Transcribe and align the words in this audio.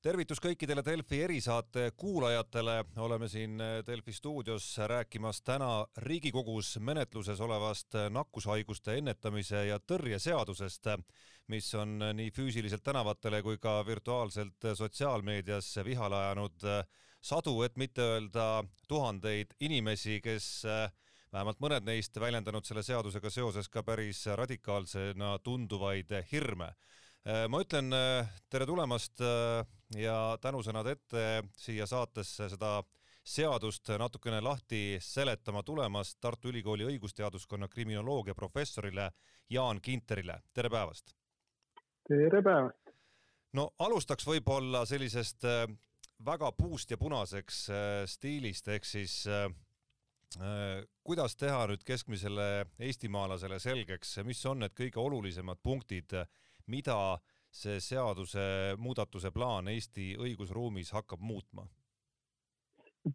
tervitus 0.00 0.40
kõikidele 0.40 0.80
Delfi 0.84 1.18
erisaate 1.26 1.90
kuulajatele, 1.98 2.76
oleme 3.04 3.28
siin 3.28 3.60
Delfi 3.86 4.12
stuudios 4.16 4.64
rääkimas 4.88 5.42
täna 5.44 5.84
Riigikogus 5.96 6.78
menetluses 6.80 7.40
olevast 7.40 7.96
nakkushaiguste 8.10 8.96
ennetamise 8.96 9.66
ja 9.68 9.76
tõrje 9.78 10.18
seadusest, 10.18 10.88
mis 11.52 11.68
on 11.74 11.98
nii 12.16 12.30
füüsiliselt 12.32 12.84
tänavatele 12.86 13.42
kui 13.44 13.58
ka 13.60 13.80
virtuaalselt 13.86 14.70
sotsiaalmeedias 14.78 15.74
vihale 15.84 16.16
ajanud 16.16 16.64
sadu, 17.20 17.58
et 17.62 17.76
mitte 17.76 18.00
öelda 18.00 18.46
tuhandeid 18.88 19.52
inimesi, 19.60 20.20
kes 20.24 20.62
vähemalt 21.32 21.60
mõned 21.60 21.84
neist 21.84 22.16
väljendanud 22.16 22.64
selle 22.64 22.82
seadusega 22.86 23.30
seoses 23.30 23.68
ka 23.68 23.84
päris 23.84 24.24
radikaalsena 24.26 25.36
tunduvaid 25.44 26.16
hirme. 26.32 26.72
Ma 27.52 27.60
ütlen 27.60 27.92
tere 28.48 28.64
tulemast 28.64 29.20
ja 29.96 30.38
tänusõnad 30.40 30.86
ette 30.86 31.24
siia 31.58 31.86
saatesse 31.86 32.48
seda 32.52 32.80
seadust 33.24 33.88
natukene 33.98 34.40
lahti 34.40 34.98
seletama 35.02 35.62
tulemast 35.62 36.18
Tartu 36.20 36.48
Ülikooli 36.48 36.86
õigusteaduskonna 36.88 37.68
kriminoloogia 37.68 38.34
professorile 38.34 39.10
Jaan 39.50 39.80
Kinterile, 39.80 40.40
tere 40.54 40.70
päevast! 40.70 41.14
tere 42.08 42.42
päevast! 42.42 42.94
no 43.52 43.70
alustaks 43.78 44.26
võib-olla 44.26 44.84
sellisest 44.86 45.44
äh, 45.44 45.66
väga 46.24 46.52
puust 46.52 46.90
ja 46.90 46.98
punaseks 46.98 47.64
äh, 47.70 48.04
stiilist, 48.06 48.68
ehk 48.68 48.86
siis 48.86 49.24
äh, 49.26 49.50
kuidas 51.04 51.34
teha 51.36 51.64
nüüd 51.66 51.82
keskmisele 51.84 52.66
eestimaalasele 52.78 53.58
selgeks, 53.58 54.20
mis 54.24 54.44
on 54.46 54.62
need 54.62 54.74
kõige 54.78 55.02
olulisemad 55.02 55.58
punktid, 55.62 56.14
mida 56.70 57.18
see 57.50 57.80
seaduse 57.82 58.76
muudatuse 58.78 59.30
plaan 59.34 59.68
Eesti 59.68 60.14
õigusruumis 60.18 60.92
hakkab 60.94 61.20
muutma? 61.20 61.66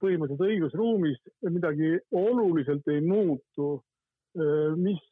põhimõtteliselt 0.01 0.49
õigusruumis 0.49 1.19
midagi 1.53 1.91
oluliselt 2.11 2.87
ei 2.89 3.01
muutu. 3.05 3.83
mis 4.75 5.03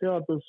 seadus 0.00 0.46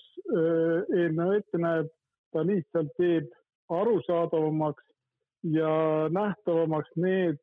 eelnõu 0.95 1.33
ette 1.35 1.59
näeb, 1.59 1.89
ta 2.31 2.43
lihtsalt 2.45 2.93
teeb 2.97 3.31
arusaadavamaks 3.73 4.85
ja 5.51 5.73
nähtavamaks 6.13 6.93
need 6.95 7.41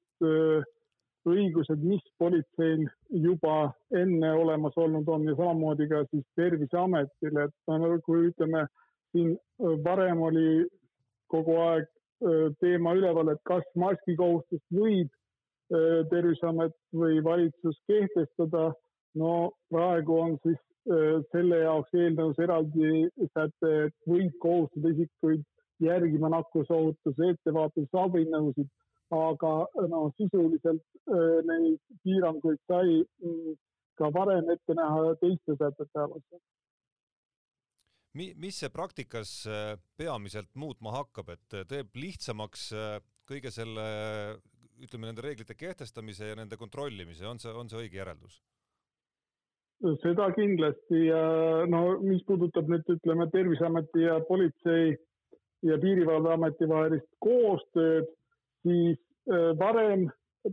õigused, 1.29 1.83
mis 1.85 2.05
politseil 2.19 2.87
juba 3.11 3.73
enne 3.93 4.33
olemas 4.33 4.79
olnud 4.81 5.09
on 5.09 5.27
ja 5.29 5.35
samamoodi 5.37 5.89
ka 5.91 6.05
siis 6.11 6.25
Terviseametil, 6.37 7.43
et 7.45 8.05
kui 8.07 8.31
ütleme 8.31 8.67
siin 9.13 9.37
varem 9.85 10.23
oli 10.23 10.67
kogu 11.31 11.57
aeg 11.65 11.89
teema 12.61 12.95
üleval, 12.99 13.33
et 13.33 13.41
kas 13.49 13.65
maskikohustust 13.79 14.67
võib 14.75 15.11
Terviseamet 16.11 16.73
või 17.01 17.21
valitsus 17.23 17.77
kehtestada. 17.87 18.73
no 19.15 19.53
praegu 19.71 20.17
on 20.23 20.37
siis 20.43 20.59
selle 21.33 21.57
jaoks 21.59 21.95
eelnõus 21.95 22.39
eraldi 22.39 23.09
säte, 23.35 23.71
et 23.87 23.95
võib 24.07 24.35
kohustada 24.43 24.91
isikuid 24.95 25.43
järgima 25.83 26.31
nakkusohutuse 26.35 27.31
ettevaatusabinõusid, 27.35 28.69
aga 29.15 29.53
no 29.95 30.03
sisuliselt 30.17 30.83
neid 31.51 31.79
piiranguid 32.03 32.59
sai 32.71 33.01
mm, 33.03 33.55
ka 33.99 34.11
varem 34.15 34.51
ette 34.51 34.75
näha 34.75 35.15
teiste 35.23 35.59
sätete 35.59 36.03
alusel 36.05 36.43
mi-, 38.19 38.33
mis 38.41 38.61
see 38.63 38.71
praktikas 38.73 39.33
äh, 39.49 39.75
peamiselt 39.99 40.51
muutma 40.59 40.95
hakkab, 40.99 41.35
et 41.37 41.59
äh, 41.59 41.67
teeb 41.69 41.97
lihtsamaks 41.99 42.71
äh, 42.75 42.95
kõige 43.31 43.53
selle, 43.55 43.85
ütleme, 44.83 45.11
nende 45.11 45.25
reeglite 45.25 45.55
kehtestamise 45.59 46.33
ja 46.33 46.39
nende 46.39 46.59
kontrollimise, 46.61 47.27
on 47.29 47.39
see, 47.43 47.53
on 47.55 47.71
see 47.71 47.85
õige 47.85 48.01
järeldus? 48.03 48.41
seda 50.03 50.27
kindlasti 50.37 51.07
ja 51.07 51.21
no 51.73 51.79
mis 52.05 52.21
puudutab 52.29 52.67
nüüd 52.69 52.85
ütleme 52.93 53.25
Terviseameti 53.33 54.03
ja 54.03 54.19
Politsei 54.29 54.91
ja 55.65 55.79
Piirivalveameti 55.81 56.69
vahelist 56.69 57.07
koostööd, 57.25 58.11
siis 58.61 59.01
varem 59.57 60.05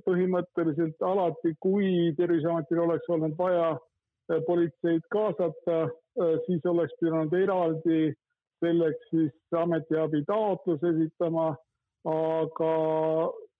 põhimõtteliselt 0.08 1.04
alati, 1.04 1.52
kui 1.60 2.14
Terviseametil 2.16 2.80
oleks 2.86 3.12
olnud 3.12 3.36
vaja 3.36 3.74
politseid 4.48 5.06
kaasata, 5.14 5.78
Äh, 6.18 6.40
siis 6.46 6.66
oleks 6.66 6.94
pidanud 7.00 7.34
eraldi 7.38 8.14
selleks 8.64 9.10
siis 9.12 9.34
ametiabi 9.54 10.24
taotlus 10.26 10.82
esitama, 10.90 11.52
aga 12.10 12.72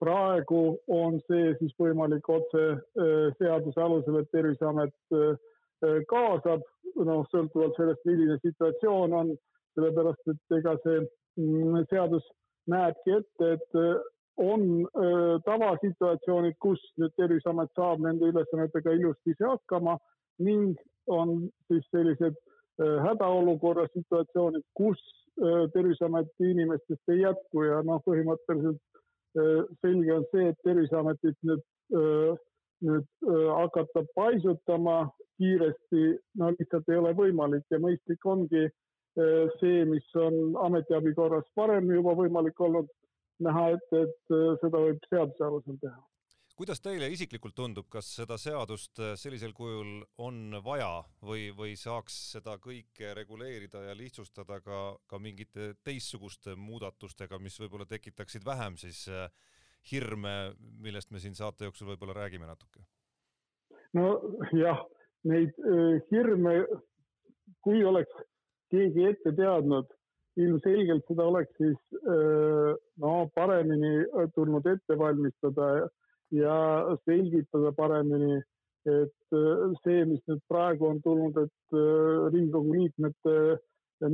praegu 0.02 0.62
on 0.96 1.20
see 1.28 1.52
siis 1.60 1.76
võimalik 1.78 2.26
otse 2.34 2.64
äh, 2.72 3.28
seaduse 3.38 3.82
alusel, 3.84 4.18
et 4.18 4.32
Terviseamet 4.34 5.14
äh, 5.14 6.02
kaasab, 6.10 6.66
noh, 6.96 7.22
sõltuvalt 7.30 7.78
sellest, 7.78 8.02
milline 8.10 8.40
situatsioon 8.42 9.14
on, 9.20 9.32
sellepärast 9.78 10.34
et 10.34 10.58
ega 10.58 10.74
see 10.82 11.04
mm, 11.38 11.86
seadus 11.92 12.26
näebki 12.66 13.20
ette, 13.20 13.52
et 13.54 13.82
on 14.42 14.64
tavasituatsioonid, 15.46 16.58
kus 16.62 16.82
nüüd 16.98 17.14
Terviseamet 17.14 17.70
saab 17.78 18.02
nende 18.02 18.26
ülesannetega 18.32 18.98
ilusti 18.98 19.36
ise 19.36 19.46
hakkama 19.46 19.94
ning 20.38 20.78
on 21.08 21.48
siis 21.68 21.86
sellised 21.90 22.36
Äh, 22.78 22.98
hädaolukorra 23.02 23.88
situatsioonid, 23.90 24.62
kus 24.78 25.00
äh, 25.42 25.64
Terviseameti 25.74 26.50
inimestest 26.50 27.10
ei 27.10 27.24
jätku 27.24 27.64
ja 27.66 27.80
noh, 27.82 27.98
põhimõtteliselt 28.06 28.78
äh, 29.34 29.64
selge 29.82 30.12
on 30.14 30.26
see, 30.30 30.44
et 30.52 30.60
Terviseametit 30.62 31.34
nüüd, 31.48 31.64
nüüd 32.86 33.08
hakata 33.48 34.04
paisutama 34.14 34.98
kiiresti, 35.40 36.02
no 36.38 36.52
lihtsalt 36.52 36.92
ei 36.92 37.00
ole 37.00 37.14
võimalik. 37.18 37.64
Ja 37.72 37.80
mõistlik 37.82 38.26
ongi 38.28 38.68
see, 39.58 39.80
mis 39.88 40.06
on 40.14 40.54
ametiabi 40.62 41.14
korras 41.16 41.48
varem 41.58 41.90
juba 41.90 42.14
võimalik 42.20 42.60
olnud, 42.62 42.92
näha 43.42 43.72
ette, 43.74 44.04
et 44.04 44.36
seda 44.62 44.84
võib 44.84 45.10
seaduse 45.10 45.48
alusel 45.48 45.80
teha 45.82 45.98
kuidas 46.58 46.80
teile 46.82 47.06
isiklikult 47.14 47.54
tundub, 47.54 47.86
kas 47.92 48.08
seda 48.18 48.36
seadust 48.40 48.98
äh, 48.98 49.12
sellisel 49.20 49.52
kujul 49.54 50.00
on 50.24 50.58
vaja 50.64 51.04
või, 51.22 51.48
või 51.54 51.76
saaks 51.78 52.16
seda 52.32 52.56
kõike 52.62 53.12
reguleerida 53.14 53.84
ja 53.86 53.94
lihtsustada 53.96 54.58
ka, 54.64 54.80
ka 55.06 55.20
mingite 55.22 55.70
teistsuguste 55.86 56.56
muudatustega, 56.58 57.38
mis 57.42 57.58
võib-olla 57.62 57.86
tekitaksid 57.86 58.46
vähem 58.46 58.78
siis 58.80 59.04
äh, 59.12 59.28
hirme, 59.92 60.34
millest 60.82 61.14
me 61.14 61.22
siin 61.22 61.38
saate 61.38 61.68
jooksul 61.68 61.92
võib-olla 61.92 62.18
räägime 62.24 62.50
natuke? 62.50 62.82
nojah, 63.94 64.82
neid 65.30 65.54
äh, 65.62 66.02
hirme, 66.10 66.56
kui 67.64 67.84
oleks 67.86 68.18
keegi 68.74 69.06
ette 69.12 69.30
teadnud, 69.38 69.94
ilmselgelt 70.38 71.06
seda 71.08 71.24
oleks 71.26 71.54
siis 71.58 71.78
no 73.02 73.12
paremini 73.34 74.04
tulnud 74.36 74.66
ette 74.70 74.94
valmistada 75.00 75.88
ja 76.34 76.56
selgitada 77.04 77.72
paremini, 77.76 78.38
et 78.86 79.36
äh, 79.36 79.64
see, 79.84 80.04
mis 80.08 80.22
nüüd 80.30 80.42
praegu 80.50 80.88
on 80.88 81.02
tulnud, 81.04 81.36
et 81.42 81.76
äh, 81.76 82.28
Riigikogu 82.32 82.76
liikmete 82.76 83.58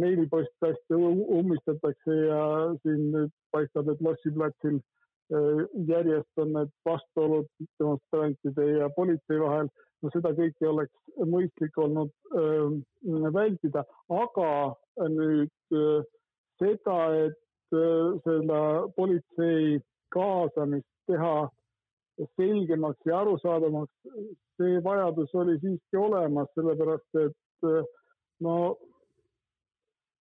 meilipostkasti 0.00 0.96
ummistatakse 0.96 2.16
ja 2.30 2.42
siin 2.82 3.10
nüüd 3.12 3.32
paistab, 3.52 3.90
et 3.92 4.00
Lossi 4.02 4.32
platsil 4.34 4.78
äh, 4.78 5.64
järjest 5.90 6.42
on 6.42 6.54
need 6.56 6.72
vastuolud 6.88 7.50
demonstrantide 7.80 8.70
ja 8.78 8.88
politsei 8.96 9.40
vahel, 9.42 9.70
no 10.02 10.12
seda 10.14 10.32
kõike 10.36 10.68
oleks 10.68 11.26
mõistlik 11.30 11.78
olnud 11.80 12.12
äh, 12.36 13.28
vältida, 13.34 13.84
aga 14.12 14.50
nüüd 15.10 15.76
äh, 15.76 16.06
seda, 16.60 16.98
et 17.26 17.76
äh, 17.76 18.16
seda 18.26 18.60
politsei 18.96 19.78
kaasamist 20.14 20.88
teha 21.10 21.34
selgemaks 22.36 23.06
ja 23.08 23.20
arusaadavamaks, 23.20 23.92
see 24.58 24.80
vajadus 24.84 25.34
oli 25.34 25.58
siiski 25.62 25.98
olemas, 25.98 26.50
sellepärast 26.54 27.22
et 27.24 27.70
no 28.44 28.56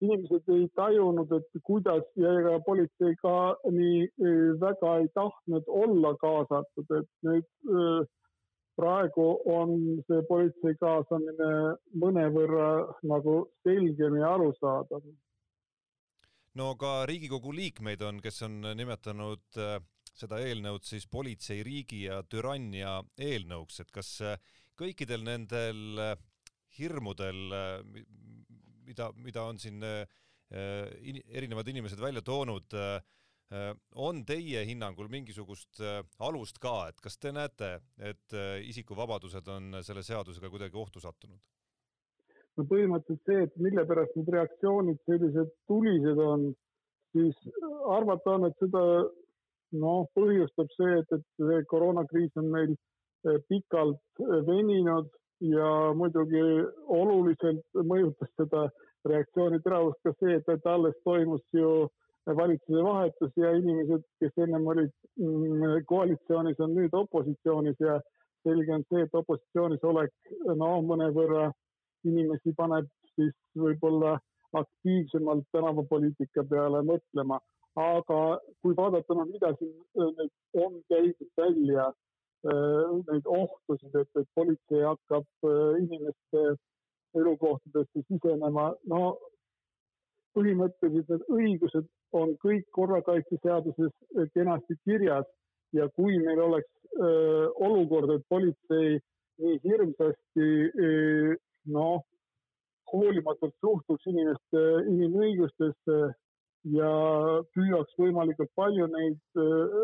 inimesed 0.03 0.49
ei 0.55 0.67
tajunud, 0.75 1.31
et 1.37 1.61
kuidas 1.63 2.03
ja 2.19 2.33
ega 2.39 2.57
politsei 2.65 3.15
ka 3.21 3.35
nii 3.71 4.01
e, 4.03 4.33
väga 4.63 4.97
ei 5.03 5.07
tahtnud 5.15 5.69
olla 5.83 6.13
kaasatud, 6.21 6.91
et 6.99 7.09
nüüd 7.27 7.45
e, 7.45 7.85
praegu 8.79 9.27
on 9.53 9.75
see 10.07 10.23
politsei 10.29 10.77
kaasamine 10.81 11.51
mõnevõrra 12.03 12.69
nagu 13.09 13.37
selgem 13.67 14.17
ja 14.19 14.33
arusaadav. 14.37 15.05
no 16.59 16.75
ka 16.77 16.93
Riigikogu 17.09 17.53
liikmeid 17.55 18.01
on, 18.01 18.21
kes 18.21 18.41
on 18.49 18.61
nimetanud 18.77 19.61
seda 20.17 20.39
eelnõud 20.43 20.85
siis 20.85 21.07
politseiriigi 21.09 22.03
ja 22.07 22.21
türannia 22.29 22.99
eelnõuks, 23.17 23.81
et 23.83 23.91
kas 23.93 24.13
äh, 24.25 24.37
kõikidel 24.79 25.25
nendel 25.25 26.01
äh, 26.01 26.13
hirmudel, 26.77 27.41
äh, 27.53 28.05
mida, 28.87 29.09
mida 29.17 29.47
on 29.49 29.59
siin 29.61 29.81
in, 30.53 31.17
erinevad 31.33 31.69
inimesed 31.71 31.97
välja 31.97 32.21
toonud, 32.21 32.75
on 33.97 34.19
teie 34.25 34.59
hinnangul 34.67 35.07
mingisugust 35.09 35.79
alust 36.21 36.59
ka, 36.61 36.89
et 36.91 36.99
kas 37.01 37.17
te 37.17 37.31
näete, 37.33 37.69
et 37.97 38.35
isikuvabadused 38.69 39.49
on 39.49 39.79
selle 39.85 40.03
seadusega 40.05 40.51
kuidagi 40.53 40.77
ohtu 40.77 41.01
sattunud? 41.01 41.41
no 42.57 42.65
põhimõtteliselt 42.69 43.29
see, 43.31 43.47
et 43.47 43.55
mille 43.65 43.85
pärast 43.89 44.13
need 44.19 44.29
reaktsioonid 44.35 45.01
sellised 45.09 45.53
tulised 45.71 46.21
on, 46.21 46.45
siis 47.15 47.39
arvata 47.95 48.35
on, 48.37 48.49
et 48.51 48.61
seda 48.61 48.83
noh, 49.81 50.07
põhjustab 50.17 50.71
see, 50.77 50.99
et, 51.01 51.17
et 51.17 51.25
see 51.41 51.65
koroonakriis 51.71 52.31
on 52.41 52.49
meil 52.53 52.71
eh, 52.73 53.39
pikalt 53.49 54.23
eh, 54.23 54.39
veninud 54.47 55.09
ja 55.43 55.69
muidugi 55.97 56.41
oluliselt 56.99 57.83
mõjutas 57.91 58.31
seda 58.39 58.67
reaktsiooni 59.09 59.59
teravust 59.65 59.99
ka 60.05 60.13
see, 60.19 60.37
et, 60.39 60.47
et 60.47 60.67
alles 60.69 60.95
toimus 61.03 61.43
ju 61.51 61.87
valitsuse 62.25 62.83
vahetus 62.83 63.31
ja 63.35 63.51
inimesed, 63.57 64.03
kes 64.19 64.37
ennem 64.45 64.67
olid 64.67 64.91
mm, 65.19 65.83
koalitsioonis, 65.89 66.59
on 66.63 66.75
nüüd 66.77 66.93
opositsioonis 66.95 67.81
ja 67.83 67.97
selge 68.47 68.75
on 68.75 68.85
see, 68.89 69.03
et 69.03 69.17
opositsioonis 69.19 69.83
olek 69.87 70.13
no 70.59 70.69
mõnevõrra 70.87 71.49
inimesi 72.07 72.53
paneb 72.55 72.87
siis 73.15 73.33
võib-olla 73.59 74.17
aktiivsemalt 74.53 75.45
tänavapoliitika 75.51 76.43
peale 76.49 76.83
mõtlema. 76.85 77.39
Aga 77.79 78.19
kui 78.61 78.75
vaadata, 78.77 79.15
noh, 79.17 79.27
mida 79.29 79.53
siin 79.57 79.73
äh, 79.97 80.09
nüüd 80.17 80.63
on 80.65 80.79
käidud 80.91 81.29
välja, 81.39 81.89
äh, 82.45 82.93
neid 83.09 83.25
ohtusid, 83.25 83.95
et, 83.97 84.09
et 84.19 84.29
politsei 84.37 84.83
hakkab 84.85 85.25
äh, 85.49 85.79
inimeste 85.81 86.55
elukohtadesse 87.17 88.05
sisenema, 88.07 88.71
no 88.89 89.17
põhimõtteliselt 90.33 91.09
need 91.09 91.27
õigused 91.29 91.89
on 92.17 92.33
kõik 92.41 92.65
korrakaitseseaduses 92.73 93.93
kenasti 94.33 94.77
kirjas. 94.85 95.27
Ja 95.73 95.87
kui 95.97 96.19
meil 96.21 96.37
oleks 96.37 96.69
öö, 97.01 97.47
olukord, 97.65 98.11
et 98.13 98.25
politsei 98.29 98.99
nii 99.41 99.55
hirmsasti 99.63 100.49
noh, 101.73 102.03
hoolimatult 102.91 103.55
suhtuks 103.61 104.05
inimeste 104.09 104.61
inimõigustesse 104.91 105.97
ja 106.71 106.91
püüaks 107.55 107.95
võimalikult 107.99 108.51
palju 108.55 108.87
neid 108.91 109.39
äh, 109.39 109.79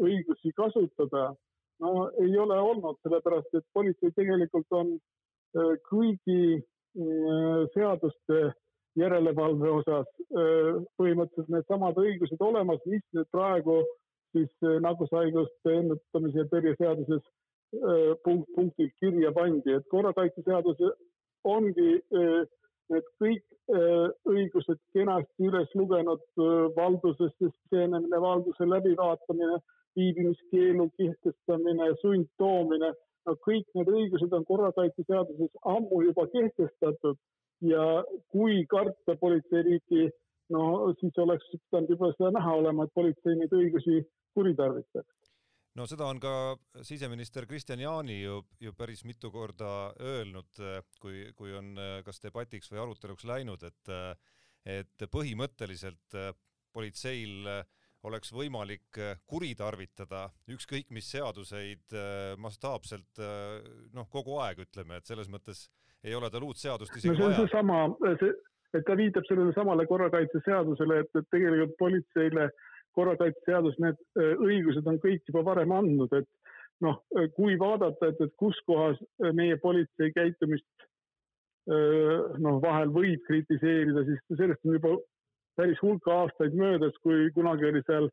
õigusi 0.00 0.52
kasutada. 0.56 1.34
no 1.80 2.10
ei 2.20 2.36
ole 2.38 2.58
olnud, 2.60 2.98
sellepärast 3.02 3.54
et 3.56 3.64
politsei 3.72 4.12
tegelikult 4.16 4.66
on 4.70 4.92
äh, 4.94 5.74
kõigi 5.90 6.58
äh, 6.58 7.62
seaduste 7.74 8.50
järelevalve 8.98 9.70
osas 9.70 10.08
põhimõtteliselt 10.98 11.52
needsamad 11.54 11.98
õigused 12.02 12.40
olemas, 12.42 12.80
mis 12.90 13.04
nüüd 13.14 13.28
praegu 13.30 13.76
siis 14.34 14.50
nakkushaiguste 14.82 15.76
ennetamise 15.78 16.42
ja 16.42 16.48
tõrje 16.50 16.72
seaduses 16.74 17.22
punkt 18.24 18.50
punktilt 18.56 18.90
kirja 18.98 19.30
pandi, 19.32 19.76
et 19.78 19.86
korrakaitseseadus 19.94 20.82
ongi 21.46 22.00
need 22.92 23.06
kõik 23.22 23.44
eh, 23.74 24.06
õigused 24.30 24.80
kenasti 24.94 25.48
üles 25.50 25.74
lugenud, 25.78 26.22
eh, 26.38 26.64
valdusesse 26.76 27.50
sisenemine, 27.50 28.22
valduse 28.22 28.66
läbivaatamine, 28.68 29.60
viibimiskeelu 29.98 30.88
kehtestamine, 30.98 31.90
sundtoomine, 32.02 32.92
no 33.26 33.36
kõik 33.46 33.66
need 33.78 33.90
õigused 33.90 34.34
on 34.36 34.46
korrakaitseseaduses 34.48 35.62
ammu 35.76 36.02
juba 36.08 36.26
kehtestatud. 36.34 37.18
Ja 37.60 38.04
kui 38.32 38.62
karta 38.70 39.18
politseiriiki, 39.20 40.06
no 40.54 40.94
siis 41.00 41.18
oleks 41.20 41.50
pidanud 41.52 41.90
juba 41.92 42.12
seda 42.14 42.30
näha 42.38 42.54
olema, 42.62 42.86
et 42.86 42.94
politsei 42.96 43.36
neid 43.36 43.52
õigusi 43.52 43.98
kuritarvitaks 44.38 45.19
no 45.80 45.86
seda 45.88 46.06
on 46.10 46.20
ka 46.20 46.32
siseminister 46.84 47.46
Kristian 47.48 47.80
Jaani 47.80 48.20
ju, 48.20 48.40
ju 48.60 48.72
päris 48.76 49.02
mitu 49.08 49.30
korda 49.32 49.90
öelnud, 49.96 50.60
kui, 51.00 51.30
kui 51.36 51.54
on 51.56 51.72
kas 52.04 52.20
debatiks 52.20 52.68
või 52.72 52.82
aruteluks 52.84 53.24
läinud, 53.28 53.64
et, 53.64 53.92
et 54.68 55.06
põhimõtteliselt 55.12 56.18
politseil 56.74 57.48
oleks 58.08 58.32
võimalik 58.32 59.00
kuritarvitada 59.28 60.26
ükskõik 60.52 60.92
mis 60.96 61.08
seaduseid 61.12 61.96
mastaapselt 62.40 63.20
noh, 63.96 64.08
kogu 64.12 64.38
aeg 64.44 64.62
ütleme, 64.66 65.00
et 65.00 65.08
selles 65.08 65.28
mõttes 65.32 65.68
ei 66.04 66.14
ole 66.16 66.30
tal 66.32 66.44
uut 66.46 66.60
seadust 66.60 66.96
isegi 66.96 67.16
no 67.16 67.32
seesama, 67.36 67.82
see, 68.20 68.32
et 68.76 68.84
ta 68.86 68.96
viitab 68.96 69.26
sellele 69.28 69.52
samale 69.56 69.84
korrakaitseseadusele, 69.88 71.02
et, 71.04 71.18
et 71.20 71.28
tegelikult 71.34 71.76
politseile 71.80 72.46
äh, 72.48 72.69
korrakaitseseadus 73.00 73.78
need 73.82 73.98
äh, 74.18 74.34
õigused 74.38 74.86
on 74.90 75.00
kõik 75.02 75.24
juba 75.28 75.44
varem 75.52 75.72
andnud, 75.74 76.12
et 76.16 76.28
noh, 76.84 77.00
äh, 77.16 77.28
kui 77.36 77.56
vaadata, 77.60 78.12
et, 78.12 78.20
et 78.24 78.34
kus 78.40 78.58
kohas 78.68 79.00
äh, 79.00 79.32
meie 79.36 79.58
politsei 79.62 80.14
käitumist 80.16 80.68
noh, 81.70 82.56
vahel 82.58 82.88
võib 82.90 83.20
kritiseerida, 83.28 84.00
siis 84.08 84.38
sellest 84.40 84.64
on 84.64 84.72
juba 84.74 84.94
päris 85.60 85.78
hulk 85.84 86.08
aastaid 86.10 86.56
möödas, 86.58 86.96
kui 87.04 87.28
kunagi 87.36 87.68
oli 87.68 87.82
seal 87.86 88.08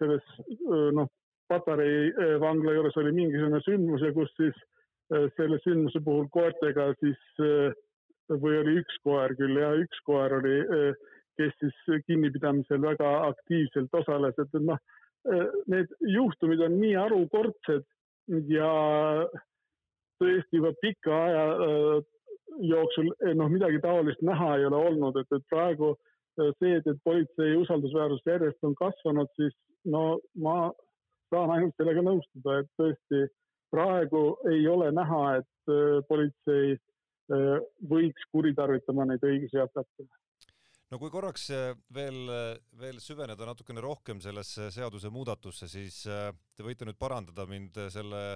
selles 0.00 0.24
noh, 0.96 1.06
Patarei 1.52 2.08
vangla 2.42 2.72
juures 2.74 2.96
oli 2.98 3.12
mingisugune 3.14 3.60
sündmus 3.62 4.02
ja 4.02 4.10
kus 4.16 4.32
siis 4.40 4.56
selle 5.36 5.60
sündmuse 5.62 6.00
puhul 6.02 6.26
koertega 6.34 6.88
siis 7.04 7.20
või 8.40 8.56
oli 8.64 8.80
üks 8.80 8.98
koer 9.04 9.36
küll 9.38 9.60
ja 9.60 9.70
üks 9.84 10.02
koer 10.08 10.40
oli 10.40 10.56
kes 11.38 11.54
siis 11.60 12.02
kinnipidamisel 12.06 12.80
väga 12.82 13.10
aktiivselt 13.30 13.94
osales, 14.00 14.38
et 14.38 14.56
noh, 14.60 14.80
need 15.66 15.90
juhtumid 16.06 16.60
on 16.62 16.76
nii 16.80 16.94
harukordsed 16.94 17.86
ja 18.50 18.70
tõesti 20.20 20.60
juba 20.60 20.72
pika 20.80 21.16
aja 21.26 21.46
äh, 21.52 22.04
jooksul 22.62 23.10
eh, 23.20 23.34
noh, 23.36 23.50
midagi 23.52 23.80
taolist 23.84 24.22
näha 24.24 24.56
ei 24.56 24.66
ole 24.68 24.80
olnud, 24.90 25.18
et, 25.20 25.28
et 25.32 25.44
praegu 25.50 25.94
see, 26.36 26.76
et, 26.76 26.86
et 26.86 26.98
politsei 27.04 27.56
usaldusväärsus 27.56 28.24
järjest 28.28 28.68
on 28.68 28.74
kasvanud, 28.78 29.30
siis 29.36 29.54
no 29.88 30.18
ma 30.42 30.70
saan 31.32 31.52
ainult 31.54 31.76
sellega 31.80 32.04
nõustuda, 32.04 32.60
et 32.60 32.70
tõesti 32.80 33.22
praegu 33.74 34.24
ei 34.52 34.66
ole 34.68 34.90
näha, 34.94 35.22
et 35.40 35.72
politsei 36.08 36.76
võiks 37.90 38.28
kuritarvitama 38.30 39.08
neid 39.08 39.24
õigusi 39.26 39.58
hakata 39.58 40.06
no 40.92 40.98
kui 41.02 41.10
korraks 41.12 41.48
äh, 41.54 41.70
veel, 41.94 42.18
äh, 42.30 42.58
veel 42.80 43.00
süveneda 43.02 43.48
natukene 43.48 43.82
rohkem 43.84 44.20
sellesse 44.22 44.70
seadusemuudatusse, 44.74 45.68
siis 45.70 46.02
äh, 46.10 46.28
te 46.54 46.66
võite 46.66 46.86
nüüd 46.88 46.98
parandada 47.00 47.48
mind 47.50 47.80
selle 47.94 48.26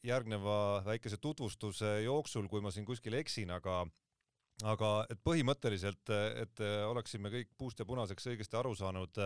järgneva 0.00 0.80
väikese 0.86 1.18
tutvustuse 1.20 1.98
jooksul, 2.06 2.46
kui 2.48 2.62
ma 2.64 2.70
siin 2.72 2.86
kuskil 2.88 3.18
eksin, 3.18 3.50
aga 3.52 3.82
aga 4.64 4.88
et 5.12 5.20
põhimõtteliselt, 5.20 6.08
et 6.40 6.62
oleksime 6.88 7.28
kõik 7.28 7.50
puust 7.60 7.82
ja 7.82 7.84
punaseks 7.84 8.30
õigesti 8.32 8.56
aru 8.56 8.72
saanud, 8.78 9.20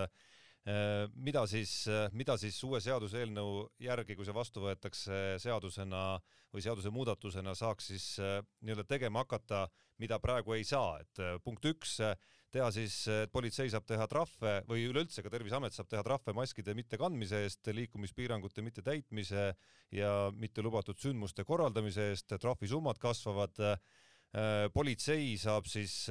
mida 1.15 1.45
siis, 1.47 1.73
mida 2.11 2.35
siis 2.43 2.57
uue 2.67 2.81
seaduseelnõu 2.83 3.69
järgi, 3.79 4.17
kui 4.19 4.27
see 4.27 4.35
vastu 4.35 4.65
võetakse 4.65 5.37
seadusena 5.39 6.17
või 6.51 6.65
seadusemuudatusena, 6.65 7.55
saaks 7.55 7.93
siis 7.93 8.07
nii-öelda 8.19 8.83
tegema 8.91 9.23
hakata 9.23 9.69
mida 10.03 10.19
praegu 10.21 10.57
ei 10.57 10.65
saa, 10.67 10.97
et 11.03 11.21
äh, 11.23 11.37
punkt 11.45 11.65
üks, 11.69 11.99
äh, 12.05 12.17
teha 12.53 12.69
siis, 12.73 12.99
et 13.11 13.33
politsei 13.33 13.69
saab 13.73 13.87
teha 13.89 14.07
trahve 14.09 14.59
või 14.69 14.87
üleüldse 14.89 15.25
ka 15.25 15.33
Terviseamet 15.33 15.77
saab 15.77 15.91
teha 15.93 16.05
trahve 16.07 16.33
maskide 16.37 16.77
mittekandmise 16.79 17.43
eest, 17.45 17.69
liikumispiirangute 17.75 18.65
mittetäitmise 18.65 19.51
ja 19.97 20.13
mitte 20.33 20.65
lubatud 20.65 21.01
sündmuste 21.01 21.45
korraldamise 21.49 22.11
eest, 22.13 22.37
trahvisummad 22.41 23.01
kasvavad. 23.03 23.61
Äh, 23.61 24.67
politsei 24.73 25.37
saab 25.41 25.69
siis 25.71 26.07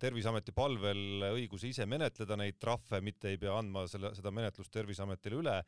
Terviseameti 0.00 0.54
palvel 0.56 1.26
õiguse 1.34 1.68
ise 1.68 1.84
menetleda 1.84 2.38
neid 2.40 2.56
trahve, 2.56 3.02
mitte 3.04 3.28
ei 3.28 3.36
pea 3.40 3.58
andma 3.58 3.82
selle, 3.90 4.14
seda 4.16 4.30
menetlust 4.32 4.72
Terviseametile 4.72 5.36
üle 5.42 5.58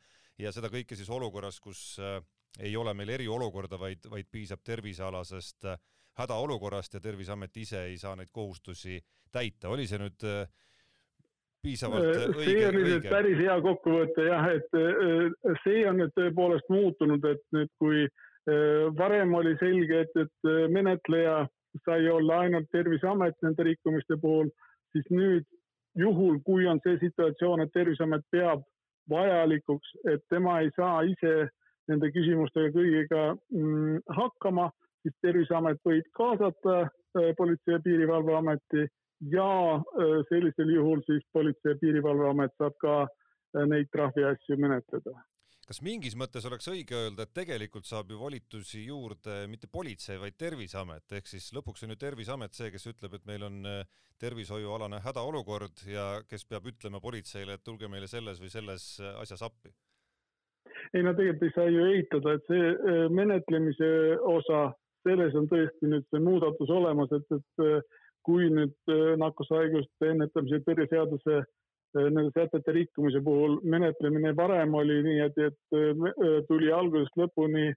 ja 0.41 0.53
seda 0.53 0.71
kõike 0.73 0.97
siis 0.97 1.09
olukorras, 1.13 1.59
kus 1.61 1.99
ei 2.59 2.75
ole 2.77 2.93
meil 2.97 3.13
eriolukorda, 3.17 3.79
vaid, 3.79 4.07
vaid 4.09 4.29
piisab 4.31 4.63
tervisealasest 4.65 5.67
äh, 5.69 5.79
hädaolukorrast 6.21 6.97
ja 6.97 7.01
Terviseamet 7.03 7.57
ise 7.57 7.83
ei 7.91 7.97
saa 7.97 8.15
neid 8.15 8.31
kohustusi 8.33 8.99
täita, 9.31 9.69
oli 9.69 9.85
see 9.87 9.99
nüüd 10.01 10.25
piisavalt 11.61 12.09
äh, 12.09 12.23
õige? 12.31 12.47
see 12.47 12.69
oli 12.69 12.85
nüüd 12.87 13.09
päris 13.11 13.41
hea 13.41 13.57
kokkuvõte 13.65 14.25
jah, 14.29 14.49
et 14.55 15.61
see 15.65 15.83
on 15.89 16.01
nüüd 16.01 16.15
tõepoolest 16.17 16.73
muutunud, 16.73 17.29
et 17.29 17.45
nüüd 17.55 17.73
kui 17.81 18.07
varem 18.97 19.33
oli 19.35 19.57
selge, 19.59 20.05
et, 20.05 20.13
et 20.21 20.49
menetleja 20.71 21.41
sai 21.85 22.09
olla 22.09 22.41
ainult 22.45 22.69
Terviseamet 22.71 23.37
nende 23.43 23.63
rikkumiste 23.67 24.17
puhul, 24.21 24.49
siis 24.91 25.07
nüüd 25.11 25.45
juhul, 25.97 26.39
kui 26.45 26.67
on 26.67 26.81
see 26.83 26.97
situatsioon, 27.01 27.63
et 27.63 27.73
Terviseamet 27.73 28.25
peab 28.31 28.65
vajalikuks, 29.09 29.93
et 30.11 30.23
tema 30.29 30.59
ei 30.61 30.71
saa 30.75 31.01
ise 31.07 31.47
nende 31.87 32.11
küsimustega 32.11 32.73
kõigiga 32.75 33.23
mm, 33.53 34.03
hakkama 34.19 34.69
siis 35.01 35.15
Terviseamet 35.23 35.79
võib 35.87 36.09
kaasata 36.19 36.79
äh, 36.83 37.31
Politsei- 37.37 37.77
ja 37.77 37.83
Piirivalveameti 37.83 38.87
ja 39.31 39.51
sellisel 40.29 40.73
juhul 40.75 41.01
siis 41.07 41.23
Politsei- 41.33 41.73
ja 41.73 41.79
Piirivalveamet 41.81 42.53
saab 42.57 42.75
ka 42.83 42.99
neid 43.65 43.87
trahviasju 43.95 44.59
menetleda 44.59 45.15
kas 45.67 45.81
mingis 45.83 46.15
mõttes 46.15 46.45
oleks 46.47 46.69
õige 46.71 46.95
öelda, 46.95 47.25
et 47.25 47.33
tegelikult 47.35 47.87
saab 47.87 48.11
ju 48.11 48.19
volitusi 48.21 48.85
juurde 48.85 49.41
mitte 49.51 49.67
politsei, 49.71 50.15
vaid 50.21 50.37
Terviseamet, 50.39 51.11
ehk 51.19 51.27
siis 51.27 51.49
lõpuks 51.55 51.83
on 51.83 51.93
ju 51.93 51.99
Terviseamet 51.99 52.55
see, 52.55 52.71
kes 52.71 52.87
ütleb, 52.93 53.17
et 53.17 53.27
meil 53.27 53.43
on 53.47 53.59
äh, 53.67 53.81
tervishoiualane 54.21 55.01
hädaolukord 55.03 55.83
ja 55.91 56.07
kes 56.29 56.47
peab 56.47 56.69
ütlema 56.71 57.03
politseile, 57.03 57.57
et 57.57 57.65
tulge 57.67 57.91
meile 57.91 58.07
selles 58.07 58.39
või 58.43 58.53
selles 58.53 58.87
äh, 59.03 59.19
asjas 59.23 59.43
appi? 59.49 59.73
ei 60.95 61.03
no 61.03 61.11
tegelikult 61.17 61.43
ei 61.49 61.55
saa 61.55 61.71
ju 61.73 61.85
eitada, 61.91 62.37
et 62.37 62.47
see 62.47 62.71
äh, 62.71 63.03
menetlemise 63.11 63.91
osa, 64.23 64.69
selles 65.03 65.35
on 65.35 65.51
tõesti 65.51 65.91
nüüd 65.91 66.07
see 66.07 66.23
muudatus 66.23 66.71
olemas, 66.71 67.11
et, 67.15 67.27
et 67.35 67.93
kui 68.27 68.47
nüüd 68.51 68.91
nakkushaiguste 69.19 70.09
ennetamise 70.11 70.59
tõrje 70.65 70.87
seaduse 70.91 71.37
Äh, 71.39 71.56
nende 71.95 72.31
sätete 72.31 72.71
rikkumise 72.71 73.21
puhul 73.23 73.59
menetlemine 73.63 74.33
varem 74.35 74.73
oli 74.75 75.01
nii, 75.03 75.19
et, 75.27 75.37
et 75.37 75.77
äh, 75.77 76.39
tuli 76.47 76.71
algusest 76.73 77.15
lõpuni 77.19 77.69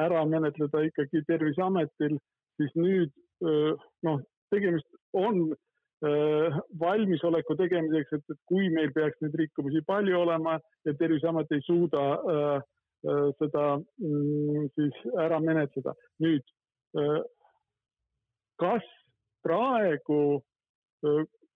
ära 0.00 0.22
menetleda 0.26 0.84
ikkagi 0.86 1.24
Terviseametil, 1.28 2.16
siis 2.60 2.76
nüüd 2.78 3.10
äh, 3.44 3.88
noh, 4.06 4.22
tegemist 4.54 4.88
on 5.12 5.50
valmisoleku 6.80 7.52
tegemiseks, 7.60 8.14
et, 8.16 8.22
et 8.32 8.38
kui 8.48 8.70
meil 8.72 8.88
peaks 8.94 9.18
neid 9.20 9.34
rikkumisi 9.36 9.82
palju 9.84 10.16
olema 10.16 10.54
ja 10.88 10.94
Terviseamet 10.96 11.52
ei 11.52 11.60
suuda 11.66 12.04
äh, 12.16 12.62
seda 13.36 13.64
mm, 13.76 14.70
siis 14.78 14.96
ära 15.20 15.36
menetleda. 15.44 15.92
nüüd, 16.24 16.42
kas 18.60 18.88
praegu 19.44 20.40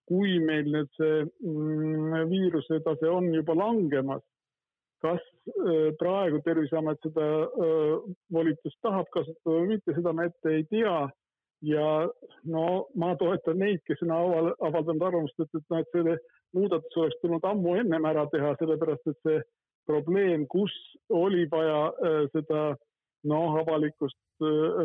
kui 0.09 0.37
meil 0.43 0.69
nüüd 0.71 0.89
see 0.99 1.25
mm, 1.25 2.29
viiruse 2.29 2.79
tase 2.85 3.09
on 3.09 3.31
juba 3.33 3.55
langemas, 3.57 4.23
kas 5.03 5.21
äh, 5.49 5.91
praegu 5.99 6.41
Terviseamet 6.45 7.01
seda 7.05 7.27
äh, 7.45 7.93
volitust 8.33 8.79
tahab 8.85 9.09
kasutada 9.13 9.59
või 9.59 9.75
mitte, 9.75 9.95
seda 9.97 10.13
me 10.13 10.29
ette 10.31 10.57
ei 10.59 10.65
tea. 10.71 10.97
ja 11.65 11.89
no 12.51 12.63
ma 12.99 13.13
toetan 13.17 13.57
neid, 13.57 13.79
kes 13.87 14.01
on 14.05 14.11
aval, 14.13 14.51
avaldanud 14.67 15.05
arvamust, 15.07 15.39
et, 15.39 15.49
et 15.55 15.71
noh, 15.71 15.79
et 15.81 15.95
see 15.95 16.17
muudatus 16.53 16.97
oleks 16.99 17.21
tulnud 17.21 17.47
ammu 17.47 17.77
ennem 17.79 18.05
ära 18.05 18.25
teha, 18.29 18.51
sellepärast 18.59 19.07
et 19.09 19.17
see 19.25 19.39
probleem, 19.89 20.43
kus 20.51 20.73
oli 21.09 21.47
vaja 21.49 21.87
äh, 21.89 22.19
seda 22.35 22.75
noh, 23.25 23.57
avalikkust 23.63 24.19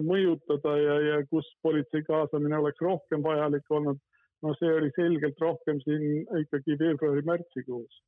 mõjutada 0.07 0.77
ja, 0.79 0.97
ja 1.03 1.17
kus 1.27 1.45
politsei 1.67 2.05
kaasamine 2.07 2.61
oleks 2.61 2.81
rohkem 2.81 3.25
vajalik 3.25 3.67
olnud 3.69 3.99
no 4.45 4.55
see 4.59 4.73
oli 4.73 4.91
selgelt 4.97 5.41
rohkem 5.43 5.81
siin 5.85 6.25
ikkagi 6.45 6.77
veebruari-märtsikuus. 6.81 8.01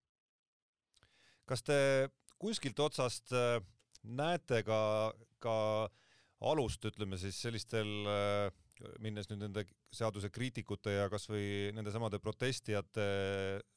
kas 1.49 1.65
te 1.67 1.79
kuskilt 2.41 2.81
otsast 2.81 3.35
äh, 3.37 3.59
näete 4.03 4.63
ka, 4.67 4.81
ka 5.43 5.57
alust, 6.53 6.85
ütleme 6.89 7.19
siis 7.21 7.39
sellistel, 7.45 7.91
äh, 8.09 8.95
minnes 9.05 9.29
nüüd 9.31 9.45
nende 9.45 9.67
seaduse 9.95 10.31
kriitikute 10.33 10.97
ja 10.97 11.11
kasvõi 11.13 11.71
nendesamade 11.77 12.19
protestijate 12.23 13.05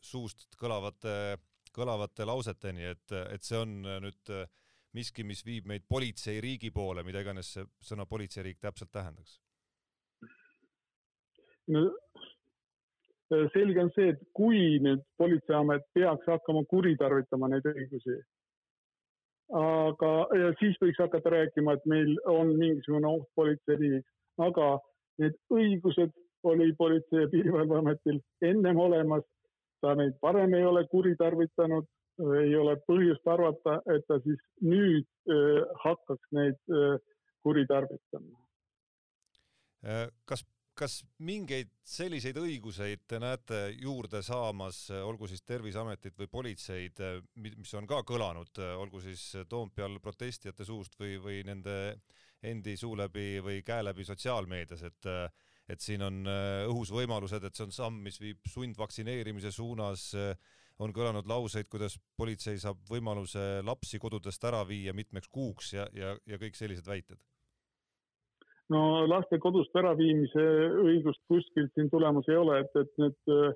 suust 0.01 0.47
kõlavate, 0.57 1.35
kõlavate 1.75 2.25
lauseteni, 2.25 2.87
et, 2.95 3.17
et 3.35 3.43
see 3.43 3.59
on 3.59 3.81
nüüd 3.83 4.31
miski, 4.95 5.25
mis 5.27 5.43
viib 5.45 5.67
meid 5.67 5.83
politseiriigi 5.91 6.71
poole, 6.73 7.03
mida 7.03 7.21
iganes 7.21 7.51
see 7.57 7.67
sõna 7.83 8.07
politseiriik 8.07 8.63
täpselt 8.63 8.93
tähendaks? 8.95 9.41
no 11.67 11.83
Äh, 11.89 12.04
selge 13.29 13.81
on 13.81 13.91
see, 13.95 14.11
et 14.13 14.19
kui 14.37 14.79
nüüd 14.85 15.01
politseiamet 15.17 15.85
peaks 15.97 16.27
hakkama 16.29 16.65
kuritarvitama 16.69 17.49
neid 17.49 17.65
õigusi, 17.71 18.19
aga 19.61 20.11
siis 20.59 20.77
võiks 20.81 21.01
hakata 21.01 21.33
rääkima, 21.33 21.73
et 21.73 21.87
meil 21.89 22.13
on 22.29 22.53
mingisugune 22.57 23.09
oht 23.09 23.27
politseiriigiks, 23.39 24.09
aga 24.45 24.75
need 25.21 25.37
õigused 25.53 26.13
oli 26.45 26.73
Politsei- 26.77 27.21
ja 27.21 27.27
Piirivalveametil 27.31 28.19
ennem 28.41 28.77
olemas, 28.77 29.23
ta 29.81 29.95
neid 29.95 30.13
varem 30.21 30.53
ei 30.53 30.65
ole 30.65 30.85
kuritarvitanud, 30.91 31.87
ei 32.41 32.55
ole 32.55 32.75
põhjust 32.87 33.27
arvata, 33.27 33.79
et 33.95 34.05
ta 34.07 34.19
siis 34.23 34.41
nüüd 34.61 35.05
äh, 35.29 35.65
hakkaks 35.83 36.27
neid 36.31 36.59
äh, 36.69 36.99
kuritarvitama. 37.43 38.37
kas 40.25 40.45
kas 40.75 40.99
mingeid 41.23 41.71
selliseid 41.87 42.37
õiguseid 42.39 43.05
te 43.07 43.19
näete 43.21 43.59
juurde 43.79 44.21
saamas, 44.25 44.89
olgu 44.91 45.29
siis 45.31 45.43
Terviseametit 45.47 46.17
või 46.19 46.29
politseid, 46.31 47.01
mis 47.39 47.73
on 47.79 47.87
ka 47.87 48.01
kõlanud, 48.07 48.59
olgu 48.75 49.01
siis 49.03 49.23
Toompeal 49.49 49.99
protestijate 50.03 50.67
suust 50.67 50.99
või, 50.99 51.15
või 51.21 51.41
nende 51.47 51.75
endi 52.45 52.75
suu 52.77 52.95
läbi 52.97 53.39
või 53.43 53.61
käe 53.65 53.83
läbi 53.85 54.05
sotsiaalmeedias, 54.07 54.85
et 54.91 55.11
et 55.65 55.81
siin 55.81 56.03
on 56.05 56.27
õhus 56.69 56.91
võimalused, 56.93 57.41
et 57.41 57.57
see 57.57 57.65
on 57.65 57.71
samm, 57.73 58.03
mis 58.05 58.19
viib 58.21 58.43
sundvaktsineerimise 58.53 59.49
suunas, 59.49 60.11
on 60.77 60.93
kõlanud 60.93 61.25
lauseid, 61.25 61.65
kuidas 61.71 61.95
politsei 62.19 62.59
saab 62.61 62.83
võimaluse 62.89 63.63
lapsi 63.65 63.97
kodudest 63.97 64.43
ära 64.45 64.61
viia 64.67 64.93
mitmeks 64.93 65.31
kuuks 65.33 65.73
ja, 65.73 65.87
ja, 65.95 66.13
ja 66.27 66.37
kõik 66.37 66.59
sellised 66.59 66.85
väited 66.85 67.17
no 68.73 68.81
laste 69.09 69.39
kodust 69.41 69.75
äraviimise 69.77 70.43
õigust 70.81 71.21
kuskilt 71.29 71.73
siin 71.75 71.89
tulemas 71.91 72.27
ei 72.31 72.39
ole, 72.39 72.59
et, 72.63 72.77
et 72.81 72.91
nüüd 73.01 73.33
äh, 73.35 73.53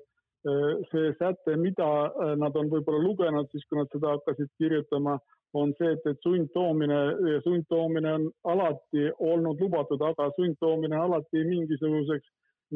see 0.92 1.12
säte, 1.18 1.56
mida 1.60 1.88
äh, 2.06 2.34
nad 2.40 2.56
on 2.56 2.70
võib-olla 2.72 3.02
lugenud 3.04 3.50
siis, 3.50 3.66
kui 3.68 3.80
nad 3.80 3.90
seda 3.94 4.14
hakkasid 4.16 4.50
kirjutama, 4.60 5.18
on 5.58 5.72
see, 5.80 5.94
et, 5.96 6.04
et 6.06 6.20
sundtoomine, 6.22 6.98
sundtoomine 7.42 8.12
on 8.20 8.28
alati 8.52 9.08
olnud 9.18 9.58
lubatud, 9.58 10.02
aga 10.06 10.28
sundtoomine 10.36 10.94
on 10.94 11.08
alati 11.08 11.42
mingisuguseks 11.48 12.28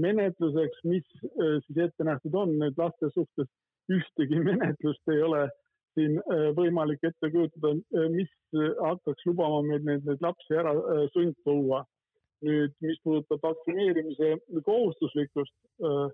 menetluseks, 0.02 0.80
mis 0.90 1.06
äh, 1.22 1.60
siis 1.66 1.84
ette 1.86 2.08
nähtud 2.08 2.34
on, 2.34 2.56
nüüd 2.58 2.80
laste 2.80 3.12
suhtes 3.14 3.50
ühtegi 3.94 4.42
menetlust 4.48 5.14
ei 5.14 5.22
ole 5.22 5.46
siin 5.94 6.16
võimalik 6.56 7.04
ette 7.06 7.28
kujutada, 7.30 7.70
mis 8.10 8.30
hakkaks 8.80 9.28
lubama 9.28 9.60
meil 9.62 9.84
neid, 9.86 10.00
neid 10.08 10.24
lapsi 10.24 10.56
ära 10.58 10.72
sundtuua 11.12 11.84
nüüd, 12.44 12.74
mis 12.84 13.00
puudutab 13.04 13.42
vaktsineerimise 13.42 14.34
kohustuslikkust, 14.66 15.54
äh, 15.84 16.08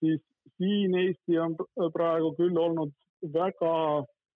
siis 0.00 0.20
siin 0.56 0.96
Eesti 0.98 1.38
on 1.38 1.56
praegu 1.94 2.34
küll 2.38 2.58
olnud 2.58 2.92
väga 3.34 3.74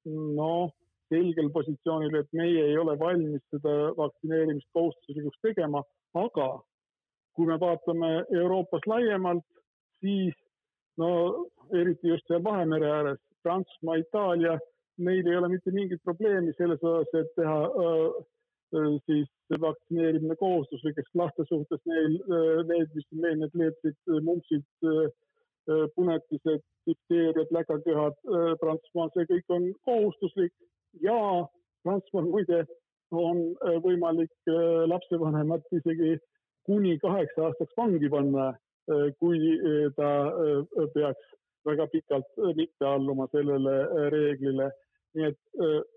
noh, 0.05 0.73
selgel 1.13 1.51
positsioonil, 1.53 2.15
et 2.19 2.31
meie 2.33 2.69
ei 2.71 2.79
ole 2.81 2.97
valmis 3.01 3.43
seda 3.53 3.93
vaktsineerimist 3.99 4.69
kohustuslikuks 4.77 5.41
tegema, 5.45 5.83
aga 6.15 6.49
kui 7.35 7.49
me 7.51 7.59
vaatame 7.61 8.11
Euroopas 8.33 8.87
laiemalt, 8.87 9.45
siis 10.01 10.37
no 11.01 11.11
eriti 11.73 12.13
just 12.13 12.29
seal 12.29 12.45
Vahemere 12.45 12.91
ääres, 12.91 13.21
Prantsusmaa, 13.43 13.99
Itaalia, 14.01 14.59
neil 15.05 15.27
ei 15.27 15.37
ole 15.37 15.51
mitte 15.53 15.73
mingit 15.75 16.03
probleemi 16.05 16.55
selles 16.57 16.83
osas, 16.83 17.11
et 17.19 17.33
teha 17.37 17.59
öö, 17.67 18.07
äh, 18.07 18.23
siis 19.07 19.29
vaktsineerimine 19.61 20.37
kohustuslikeks 20.37 21.15
laste 21.15 21.45
suhtes, 21.49 21.81
neil, 21.87 22.19
need, 22.69 22.91
mis 22.95 23.07
meil 23.13 23.39
need 23.43 23.59
leetrid, 23.61 23.99
mumpsid, 24.27 24.65
punetised, 25.95 26.65
difteeriad, 26.89 27.53
läkaköhad 27.57 28.17
Prantsusmaal, 28.61 29.13
see 29.15 29.29
kõik 29.31 29.55
on 29.57 29.69
kohustuslik 29.89 30.53
ja 31.05 31.19
Prantsusmaal 31.85 32.29
muide 32.33 32.65
on 33.15 33.41
võimalik 33.85 34.53
lapsevanemat 34.91 35.67
isegi 35.79 36.17
kuni 36.67 36.99
kaheksa 36.99 37.49
aastaks 37.49 37.77
vangi 37.79 38.11
panna, 38.11 38.53
kui 39.21 39.57
ta 39.97 40.11
peaks 40.97 41.35
väga 41.65 41.87
pikalt 41.93 42.41
mitte 42.57 42.89
alluma 42.89 43.29
sellele 43.33 44.09
reeglile. 44.13 44.71
nii 45.15 45.29
et 45.31 45.94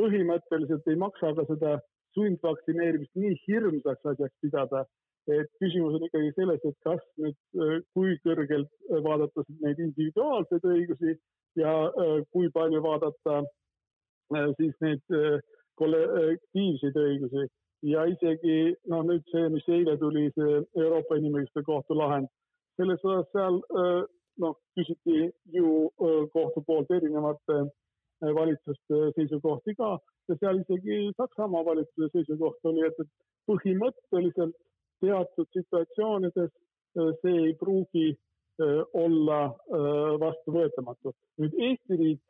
põhimõtteliselt 0.00 0.88
ei 0.90 0.98
maksa 1.00 1.32
ka 1.36 1.44
seda 1.50 1.76
sundvaktsineerimist 2.16 3.18
nii 3.20 3.34
hirmsaks 3.46 4.12
asjaks 4.12 4.36
pidada, 4.44 4.84
et 5.28 5.50
küsimus 5.60 5.96
on 5.98 6.06
ikkagi 6.06 6.32
selles, 6.36 6.62
et 6.64 6.78
kas 6.86 7.02
nüüd, 7.20 7.36
äh, 7.60 7.76
kui 7.96 8.16
kõrgelt 8.24 8.70
vaadata 9.06 9.44
neid 9.64 9.82
individuaalseid 9.88 10.66
õigusi 10.72 11.16
ja 11.60 11.74
äh, 11.90 12.18
kui 12.32 12.50
palju 12.54 12.82
vaadata 12.84 13.42
äh, 13.42 14.50
siis 14.60 14.74
neid 14.84 15.16
kollektiivseid 15.80 17.00
õigusi. 17.02 17.48
Ja 17.86 18.06
isegi 18.08 18.72
noh, 18.90 19.02
nüüd 19.06 19.26
see, 19.30 19.48
mis 19.52 19.66
eile 19.68 19.98
tuli, 20.00 20.30
see 20.34 20.62
Euroopa 20.80 21.18
Inimõiguste 21.20 21.62
Kohtu 21.66 21.98
lahend, 21.98 22.30
selles 22.80 23.02
osas 23.04 23.28
seal 23.34 23.58
noh, 24.40 24.56
küsiti 24.76 25.28
ju 25.52 25.90
kohtu 26.32 26.62
poolt 26.66 26.90
erinevate 26.96 27.66
valitsuste 28.20 29.00
seisukohti 29.16 29.74
ka 29.78 29.98
ja 30.28 30.36
seal 30.40 30.60
isegi 30.60 31.12
Saksamaa 31.16 31.64
valitsuse 31.64 32.08
seisukoht 32.12 32.64
oli, 32.64 32.86
et, 32.86 33.00
et 33.00 33.10
põhimõtteliselt 33.50 34.56
teatud 35.04 35.48
situatsioonides 35.52 36.52
see 37.20 37.36
ei 37.48 37.54
pruugi 37.60 38.14
olla 38.96 39.40
vastuvõetamatu. 40.20 41.12
nüüd 41.40 41.54
Eesti 41.68 41.96
riik 42.00 42.22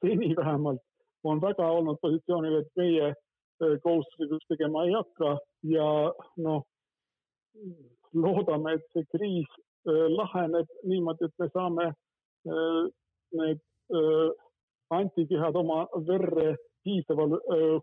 seni 0.00 0.36
vähemalt 0.36 0.82
on 1.24 1.40
väga 1.40 1.68
olnud 1.68 1.98
positsioonil, 2.00 2.60
et 2.60 2.70
meie 2.76 3.12
kohustuslikuks 3.82 4.48
tegema 4.48 4.84
ei 4.84 4.92
hakka 4.92 5.36
ja 5.68 5.88
noh, 6.36 6.64
loodame, 8.14 8.76
et 8.76 8.84
see 8.92 9.04
kriis 9.12 9.60
laheneb 9.86 10.68
niimoodi, 10.84 11.28
et 11.28 11.38
me 11.38 11.48
saame 11.52 11.86
need 13.40 13.62
antikehad 14.94 15.56
oma 15.58 15.84
verre 16.06 16.56
piisaval 16.86 17.36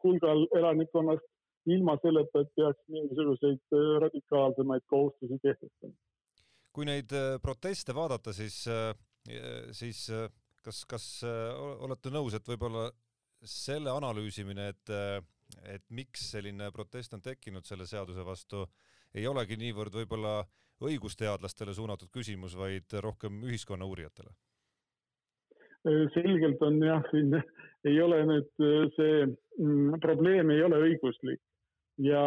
hulgal 0.04 0.46
elanikkonnast 0.58 1.26
ilma 1.74 1.96
selleta, 2.04 2.44
et 2.44 2.52
peaks 2.56 2.80
mingisuguseid 2.92 3.76
radikaalsemaid 4.04 4.84
kohustusi 4.92 5.40
kehtestama. 5.44 5.94
kui 6.74 6.86
neid 6.86 7.12
proteste 7.42 7.96
vaadata, 7.96 8.34
siis, 8.34 8.64
siis 9.72 10.00
kas, 10.64 10.84
kas 10.90 11.06
olete 11.86 12.12
nõus, 12.12 12.34
et 12.34 12.48
võib-olla 12.48 12.88
selle 13.44 13.92
analüüsimine, 13.94 14.68
et, 14.74 14.94
et 15.76 15.86
miks 15.90 16.32
selline 16.34 16.72
protest 16.72 17.14
on 17.14 17.22
tekkinud 17.22 17.68
selle 17.68 17.88
seaduse 17.88 18.26
vastu, 18.26 18.66
ei 19.14 19.28
olegi 19.28 19.58
niivõrd 19.60 19.94
võib-olla 20.02 20.42
õigusteadlastele 20.84 21.76
suunatud 21.76 22.12
küsimus, 22.12 22.58
vaid 22.58 22.96
rohkem 23.04 23.44
ühiskonna 23.48 23.86
uurijatele? 23.86 24.34
Selgelt 26.14 26.62
on 26.64 26.78
jah, 26.84 27.04
siin 27.12 27.34
ei 27.90 27.98
ole 28.02 28.22
nüüd 28.30 28.52
see 28.96 29.26
mm, 29.26 30.00
probleem 30.04 30.54
ei 30.54 30.64
ole 30.64 30.80
õiguslik. 30.90 31.42
Ja 32.02 32.22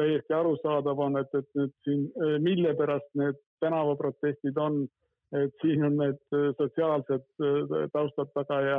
täiesti 0.00 0.32
arusaadav 0.32 1.00
on, 1.04 1.18
et, 1.20 1.34
et 1.36 1.48
nüüd 1.58 1.72
siin, 1.84 2.06
mille 2.40 2.70
pärast 2.78 3.10
need 3.20 3.36
tänavaprotestid 3.60 4.56
on, 4.56 4.86
et 5.36 5.52
siin 5.60 5.84
on 5.84 5.98
need 6.00 6.38
sotsiaalsed 6.56 7.26
taustad 7.92 8.30
taga 8.32 8.62
ja 8.64 8.78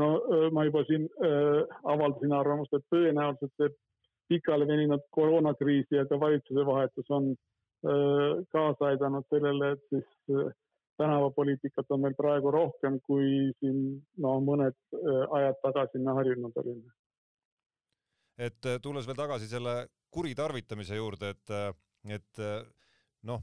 no 0.00 0.08
ma 0.54 0.64
juba 0.64 0.84
siin 0.88 1.06
äh, 1.24 1.62
avaldasin 1.84 2.34
arvamust, 2.36 2.74
et 2.74 2.86
tõenäoliselt 2.94 3.52
see 3.58 3.72
pikale 4.30 4.66
veninud 4.68 5.02
koroonakriis 5.16 5.90
ja 5.90 6.06
ka 6.08 6.20
valitsuse 6.20 6.66
vahetus 6.66 7.10
on 7.10 7.30
äh, 7.32 8.42
kaasa 8.54 8.92
aidanud 8.92 9.26
sellele, 9.32 9.74
et 9.74 9.84
siis 9.90 10.36
äh, 10.36 10.52
tänavapoliitikat 11.00 11.92
on 11.94 12.02
meil 12.04 12.16
praegu 12.18 12.50
rohkem, 12.54 12.98
kui 13.06 13.50
siin 13.60 13.78
no 14.24 14.34
mõned 14.44 14.76
äh, 14.96 15.22
ajad 15.38 15.60
tagasi 15.62 16.02
me 16.02 16.16
harjunud 16.18 16.58
olime. 16.62 16.92
et 18.38 18.68
äh, 18.68 18.80
tulles 18.82 19.08
veel 19.08 19.18
tagasi 19.18 19.48
selle 19.48 19.74
kuritarvitamise 20.10 20.98
juurde, 20.98 21.32
et, 21.36 21.54
äh, 21.54 21.72
et 22.16 22.42
noh, 23.30 23.42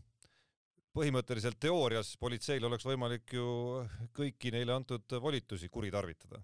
põhimõtteliselt 0.97 1.59
teoorias 1.61 2.15
politseil 2.21 2.65
oleks 2.69 2.85
võimalik 2.85 3.33
ju 3.37 3.47
kõiki 4.17 4.53
neile 4.53 4.73
antud 4.75 5.17
volitusi 5.21 5.69
kuritarvitada. 5.69 6.41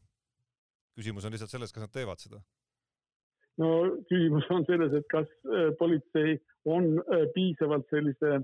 küsimus 0.97 1.25
on 1.25 1.33
lihtsalt 1.33 1.49
selles, 1.49 1.73
kas 1.73 1.85
nad 1.85 1.93
teevad 1.93 2.21
seda. 2.25 2.41
no 3.57 3.69
küsimus 4.09 4.49
on 4.49 4.65
selles, 4.69 4.93
et 4.93 5.07
kas 5.13 5.29
politsei 5.79 6.37
on 6.65 6.95
piisavalt 7.33 7.89
sellise 7.89 8.39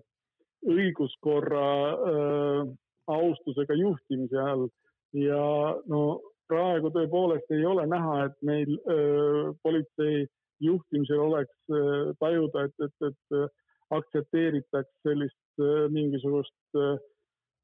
õiguskorra 0.67 1.67
äh, 1.93 2.71
austusega 3.09 3.77
juhtimise 3.79 4.41
all. 4.41 4.67
Ja 5.15 5.41
no 5.89 6.01
praegu 6.49 6.91
tõepoolest 6.93 7.49
ei 7.55 7.65
ole 7.65 7.85
näha, 7.89 8.25
et 8.27 8.35
meil 8.45 8.75
äh, 8.77 9.53
politsei 9.63 10.25
juhtimisel 10.63 11.23
oleks 11.23 11.73
äh, 11.73 12.11
tajuda, 12.19 12.67
et, 12.67 12.85
et, 12.85 13.07
et 13.09 13.95
aktsepteeritaks 13.95 14.91
sellist 15.05 15.63
äh, 15.63 15.87
mingisugust 15.93 16.77
äh, 16.77 16.99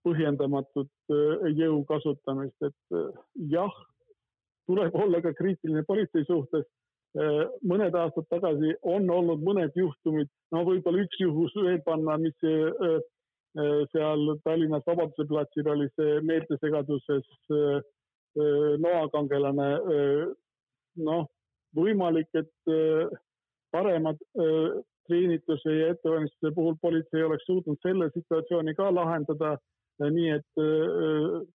põhjendamatut 0.05 1.13
äh, 1.13 1.51
jõu 1.57 1.83
kasutamist, 1.89 2.57
et 2.65 2.97
äh, 2.97 3.11
jah, 3.51 3.75
tuleb 4.65 4.95
olla 4.97 5.21
ka 5.21 5.35
kriitiline 5.37 5.85
politsei 5.85 6.25
suhtes 6.25 6.65
Äh, 6.65 6.84
mõned 7.15 7.95
aastad 7.95 8.27
tagasi 8.29 8.73
on 8.83 9.09
olnud 9.09 9.43
mõned 9.43 9.75
juhtumid, 9.75 10.29
no 10.51 10.63
võib-olla 10.67 11.03
üks 11.05 11.19
juhus 11.19 11.53
veel 11.55 11.79
panna, 11.85 12.17
mis 12.19 12.35
äh, 12.43 12.97
äh, 13.55 13.83
seal 13.93 14.33
Tallinnas 14.43 14.83
Vabaduse 14.87 15.27
platsil 15.29 15.69
oli 15.71 15.87
see 15.95 16.19
meeltesegaduses 16.21 17.53
noakangelane. 18.83 19.67
noh, 21.07 21.27
võimalik, 21.75 22.27
et 22.35 22.71
paremad 23.71 24.19
treenituse 25.07 25.71
ja 25.71 25.93
ettevalmistuse 25.93 26.51
puhul 26.55 26.75
politsei 26.81 27.23
oleks 27.23 27.47
suutnud 27.47 27.79
selle 27.79 28.09
situatsiooni 28.11 28.75
ka 28.75 28.89
lahendada 28.91 29.53
nii, 30.03 30.35
et 30.35 30.61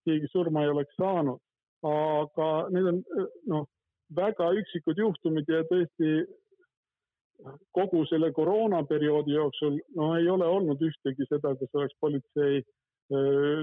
keegi 0.08 0.32
surma 0.32 0.64
ei 0.64 0.72
oleks 0.72 0.96
saanud. 0.96 1.36
aga 1.84 2.48
need 2.72 2.88
on 2.94 3.04
noh 3.52 3.68
väga 4.16 4.50
üksikud 4.58 4.98
juhtumid 4.98 5.48
ja 5.48 5.62
tõesti 5.68 6.12
kogu 7.72 8.04
selle 8.10 8.32
koroonaperioodi 8.36 9.32
jooksul 9.32 9.78
no 9.96 10.12
ei 10.18 10.28
ole 10.28 10.46
olnud 10.46 10.82
ühtegi 10.84 11.26
seda, 11.28 11.54
kus 11.56 11.74
oleks 11.74 11.96
politsei 12.00 12.62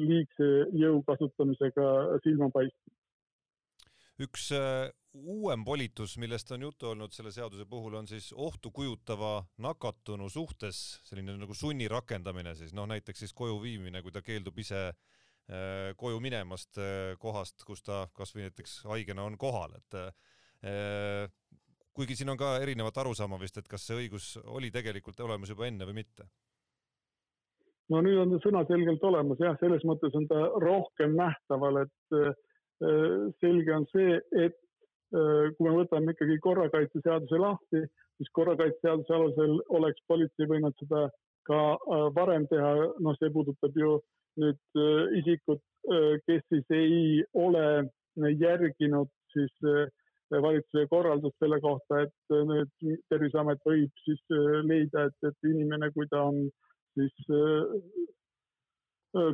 liigse 0.04 0.48
jõu 0.76 1.02
kasutamisega 1.08 1.90
silma 2.24 2.50
paistnud. 2.54 2.96
üks 4.20 4.50
uuem 5.14 5.64
volitus, 5.66 6.18
millest 6.18 6.52
on 6.52 6.66
juttu 6.66 6.90
olnud 6.90 7.14
selle 7.14 7.32
seaduse 7.32 7.66
puhul, 7.70 7.94
on 8.00 8.08
siis 8.08 8.32
ohtu 8.34 8.72
kujutava 8.72 9.46
nakatunu 9.58 10.30
suhtes 10.30 11.00
selline 11.08 11.38
nagu 11.38 11.54
sunni 11.54 11.88
rakendamine 11.88 12.56
siis 12.56 12.74
noh, 12.74 12.90
näiteks 12.90 13.26
siis 13.26 13.34
koju 13.34 13.62
viimine, 13.62 14.02
kui 14.02 14.12
ta 14.12 14.22
keeldub 14.22 14.58
ise 14.60 14.90
koju 15.96 16.20
minemast 16.20 16.76
kohast, 17.20 17.64
kus 17.64 17.86
ta 17.86 18.08
kasvõi 18.14 18.50
näiteks 18.50 18.82
haigena 18.90 19.24
on 19.24 19.38
kohal, 19.40 19.78
et 19.78 19.96
kuigi 21.98 22.16
siin 22.18 22.30
on 22.34 22.38
ka 22.38 22.56
erinevat 22.62 22.98
arusaama 22.98 23.40
vist, 23.42 23.58
et 23.58 23.68
kas 23.70 23.86
see 23.88 23.98
õigus 24.04 24.36
oli 24.58 24.72
tegelikult 24.74 25.20
olemas 25.26 25.50
juba 25.54 25.68
enne 25.70 25.86
või 25.90 26.00
mitte? 26.02 26.28
no 27.92 28.02
nüüd 28.04 28.20
on 28.20 28.34
ta 28.34 28.42
sõnaselgelt 28.44 29.04
olemas 29.10 29.42
jah, 29.42 29.56
selles 29.62 29.86
mõttes 29.88 30.16
on 30.20 30.28
ta 30.30 30.42
rohkem 30.64 31.16
nähtaval, 31.18 31.84
et 31.86 32.18
äh, 32.20 32.34
selge 33.42 33.76
on 33.76 33.88
see, 33.94 34.18
et 34.36 34.58
äh, 35.16 35.54
kui 35.56 35.70
me 35.70 35.76
võtame 35.78 36.14
ikkagi 36.14 36.40
korrakaitseseaduse 36.44 37.40
lahti, 37.42 37.86
siis 38.20 38.34
korrakaitseseaduse 38.36 39.16
alusel 39.16 39.56
oleks 39.80 40.04
politsei 40.12 40.50
võinud 40.52 40.76
seda 40.82 41.08
ka 41.48 41.62
varem 42.18 42.44
teha, 42.52 42.74
noh, 43.00 43.16
see 43.22 43.32
puudutab 43.32 43.78
ju 43.80 44.02
nüüd 44.38 44.80
isikut, 45.18 45.62
kes 46.28 46.44
siis 46.52 46.74
ei 46.76 47.24
ole 47.40 47.88
järginud 48.38 49.08
siis 49.32 49.54
valitsuse 50.32 50.88
korraldust 50.92 51.38
selle 51.40 51.60
kohta, 51.64 52.04
et 52.06 52.36
äh, 52.36 52.44
nüüd 52.50 53.00
Terviseamet 53.12 53.64
võib 53.66 54.04
siis 54.04 54.22
äh, 54.34 54.60
leida, 54.68 55.08
et, 55.08 55.18
et 55.30 55.50
inimene, 55.50 55.92
kui 55.96 56.08
ta 56.12 56.26
on 56.30 56.44
siis 56.98 57.32
äh, 57.32 57.76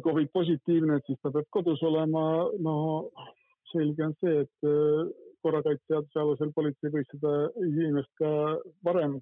Covid 0.06 0.29
positiivne, 0.34 0.99
siis 1.08 1.19
ta 1.23 1.32
peab 1.34 1.49
kodus 1.51 1.82
olema. 1.84 2.47
no 2.62 2.75
selge 3.73 4.06
on 4.06 4.13
see, 4.21 4.43
et 4.45 4.67
korrakaitseseaduse 5.43 6.19
alusel 6.21 6.51
politsei 6.56 6.91
võis 6.93 7.08
seda 7.10 7.32
inimest 7.58 8.12
ka 8.21 8.29
varem 8.86 9.17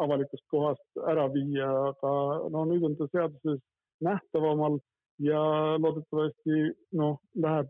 avalikust 0.00 0.46
kohast 0.50 1.02
ära 1.12 1.26
viia, 1.34 1.68
aga 1.90 2.14
no 2.54 2.64
nüüd 2.70 2.86
on 2.88 2.96
ta 2.96 3.06
seaduses 3.12 3.60
nähtavamal 4.02 4.80
ja 5.22 5.42
loodetavasti 5.78 6.72
noh, 6.98 7.20
läheb 7.36 7.68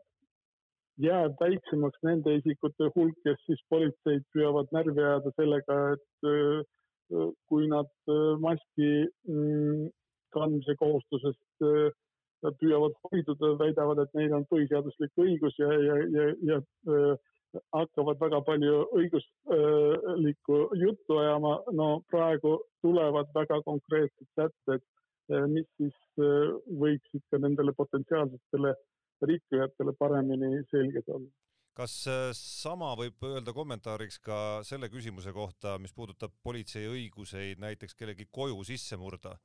jääb 1.03 1.35
väiksemaks 1.41 1.99
nende 2.07 2.37
isikute 2.39 2.89
hulk, 2.95 3.17
kes 3.27 3.41
siis 3.49 3.61
politseid 3.71 4.25
püüavad 4.35 4.71
närvi 4.75 5.03
ajada 5.03 5.33
sellega, 5.39 5.79
et 5.97 6.29
äh, 6.31 7.29
kui 7.51 7.69
nad 7.71 7.91
äh, 8.11 8.35
maski 8.43 8.91
mm, 9.29 9.89
kandmise 10.37 10.77
kohustusest 10.79 11.67
äh, 11.67 11.91
püüavad 12.61 12.97
hoiduda, 13.09 13.55
väidavad, 13.59 14.03
et 14.05 14.19
neil 14.19 14.35
on 14.37 14.47
põhiseaduslik 14.51 15.23
õigus 15.27 15.57
ja, 15.59 15.71
ja, 15.73 16.01
ja, 16.13 16.27
ja 16.45 16.59
hakkavad 17.73 18.19
väga 18.21 18.41
palju 18.45 18.83
õiguslikku 18.99 20.59
juttu 20.77 21.19
ajama. 21.23 21.55
no 21.73 21.87
praegu 22.11 22.59
tulevad 22.83 23.31
väga 23.35 23.61
konkreetsed 23.65 24.27
sätted, 24.35 24.83
mis 25.49 25.65
siis 25.79 25.97
võiksid 26.83 27.23
ka 27.31 27.39
nendele 27.41 27.73
potentsiaalsetele 27.79 28.75
rikkujatele 29.29 29.95
paremini 29.99 30.63
selged 30.71 31.09
olla. 31.09 31.31
kas 31.75 31.95
äh, 32.11 32.29
sama 32.39 32.93
võib 32.99 33.25
öelda 33.27 33.55
kommentaariks 33.55 34.21
ka 34.23 34.37
selle 34.67 34.91
küsimuse 34.93 35.33
kohta, 35.35 35.79
mis 35.83 35.95
puudutab 35.95 36.35
politsei 36.43 36.87
õiguseid 36.91 37.63
näiteks 37.63 37.99
kellegi 37.99 38.29
koju 38.31 38.63
sisse 38.65 38.99
murda? 39.01 39.37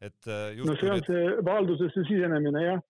et 0.00 0.30
äh, 0.30 0.56
no 0.64 0.76
see 0.80 0.88
on 0.88 0.96
need... 1.00 1.10
see 1.10 1.44
valdusesse 1.44 2.06
sisenemine 2.08 2.64
jah, 2.64 2.80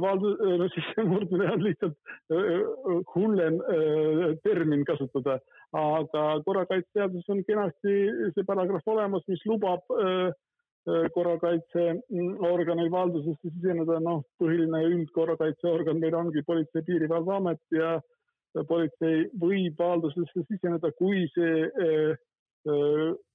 valdu-, 0.00 0.38
no 0.62 0.70
sissemurdmine 0.72 1.50
on 1.52 1.66
lihtsalt 1.66 1.98
äh, 2.32 2.64
hullem 3.12 3.60
termin 4.46 4.86
kasutada, 4.88 5.36
aga 5.76 6.24
korrakaitseseaduses 6.46 7.28
on 7.36 7.44
kenasti 7.44 7.98
see 8.32 8.48
paragrahv 8.48 8.96
olemas, 8.96 9.26
mis 9.28 9.44
lubab 9.50 9.84
korrakaitseorganil 11.14 12.90
valdusesse 12.92 13.50
siseneda, 13.54 14.00
noh, 14.04 14.24
põhiline 14.40 14.82
üldkorrakaitseorgan 14.90 16.00
meil 16.00 16.16
ongi 16.18 16.42
Politsei- 16.44 16.82
ja 16.82 16.86
Piirivalveamet 16.88 17.62
ja 17.72 17.94
politsei 18.68 19.24
võib 19.40 19.78
valdusesse 19.80 20.44
siseneda, 20.48 20.92
kui 20.98 21.24
see 21.34 22.14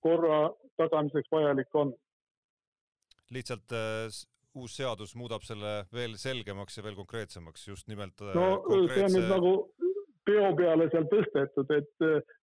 korra 0.06 0.38
tagamiseks 0.80 1.32
vajalik 1.32 1.76
on. 1.76 1.94
lihtsalt 3.30 3.74
uus 4.58 4.76
seadus 4.80 5.14
muudab 5.16 5.44
selle 5.46 5.84
veel 5.94 6.16
selgemaks 6.18 6.80
ja 6.80 6.84
veel 6.84 6.96
konkreetsemaks, 6.98 7.68
just 7.68 7.88
nimelt 7.92 8.22
no 8.34 8.62
konkreetse... 8.66 8.96
see 8.96 9.06
on 9.06 9.14
nüüd 9.18 9.30
nagu 9.30 9.52
peo 10.26 10.50
peale 10.58 10.88
seal 10.94 11.06
tõstetud, 11.12 11.74
et 11.76 11.94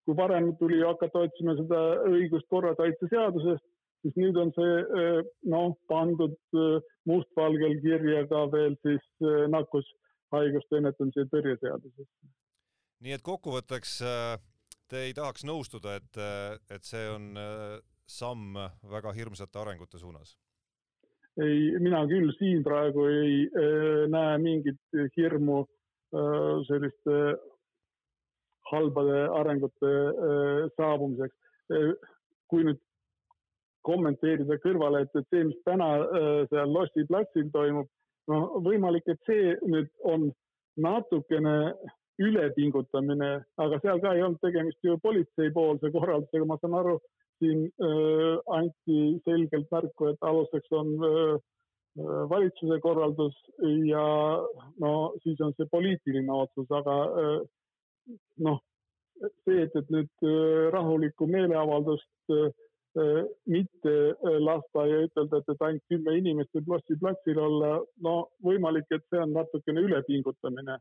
kui 0.06 0.16
varem 0.18 0.52
tuli 0.60 0.78
hakata 0.82 1.24
otsima 1.26 1.56
seda 1.58 1.80
õigust 2.10 2.46
korrakaitseseadusest, 2.52 3.66
siis 4.02 4.16
nüüd 4.20 4.38
on 4.40 4.52
see 4.56 4.76
äh, 5.00 5.20
noh, 5.52 5.76
pandud 5.90 6.36
äh, 6.54 6.78
mustvalgel 7.08 7.78
kirja 7.84 8.24
ka 8.30 8.46
veel 8.52 8.76
siis 8.86 9.04
nakkushaiguste 9.52 10.80
ennetamise 10.80 11.24
ja 11.24 11.30
tõrje 11.32 11.58
seadusesse. 11.62 12.32
nii 13.06 13.14
et 13.16 13.24
kokkuvõtteks 13.26 13.98
te 14.90 15.04
ei 15.08 15.14
tahaks 15.14 15.44
nõustuda, 15.46 15.96
et, 16.00 16.18
et 16.70 16.84
see 16.86 17.06
on 17.10 17.32
samm 18.06 18.58
väga 18.90 19.12
hirmsate 19.16 19.58
arengute 19.62 19.98
suunas? 20.02 20.36
ei, 21.42 21.74
mina 21.82 22.04
küll 22.10 22.32
siin 22.38 22.62
praegu 22.64 23.06
ei 23.12 23.44
näe 24.12 24.38
mingit 24.42 24.98
hirmu 25.16 25.64
selliste 26.66 27.16
halbade 28.70 29.18
arengute 29.36 29.92
saabumiseks. 30.78 31.36
Kui 32.50 32.64
nüüd 32.66 32.80
kommenteerida 33.86 34.58
kõrvale, 34.62 35.04
et, 35.04 35.14
et 35.18 35.28
see, 35.30 35.44
mis 35.50 35.60
täna 35.68 35.92
äh, 36.02 36.40
seal 36.50 36.72
Lossi 36.74 37.06
platsil 37.08 37.50
toimub, 37.54 37.88
no 38.30 38.40
võimalik, 38.64 39.06
et 39.08 39.20
see 39.28 39.54
nüüd 39.66 39.90
on 40.04 40.30
natukene 40.82 41.56
ülepingutamine, 42.22 43.30
aga 43.60 43.78
seal 43.82 44.00
ka 44.02 44.14
ei 44.16 44.24
olnud 44.24 44.40
tegemist 44.44 44.80
ju 44.84 44.96
politseipoolse 45.04 45.92
korraldusega, 45.92 46.48
ma 46.48 46.56
saan 46.60 46.78
aru, 46.78 46.96
siin 47.40 47.66
äh, 47.84 48.38
anti 48.56 49.00
selgelt 49.26 49.68
märku, 49.72 50.12
et 50.12 50.24
aluseks 50.24 50.72
on 50.72 50.94
äh, 51.04 51.36
valitsuse 52.30 52.78
korraldus 52.84 53.36
ja 53.88 54.06
no 54.80 54.92
siis 55.22 55.40
on 55.44 55.52
see 55.56 55.68
poliitiline 55.72 56.32
otsus, 56.32 56.68
aga 56.72 56.96
äh, 57.22 57.38
noh, 58.44 58.62
see, 59.44 59.62
et, 59.62 59.76
et 59.76 59.92
nüüd 59.92 60.24
äh, 60.24 60.68
rahulikku 60.74 61.28
meeleavaldust 61.30 62.32
äh, 62.32 62.48
äh, 62.48 62.65
mitte 63.46 63.94
lasta 64.40 64.84
ja 64.88 65.00
ütelda, 65.06 65.40
et, 65.40 65.50
et 65.52 65.64
ainult 65.68 65.84
kümme 65.92 66.14
inimest 66.18 66.52
võib 66.56 66.74
Lossi 66.74 66.98
platsil 67.00 67.40
olla, 67.40 67.72
no 68.04 68.14
võimalik, 68.44 68.88
et 68.90 69.04
see 69.10 69.20
on 69.22 69.34
natukene 69.36 69.84
ülepingutamine. 69.88 70.78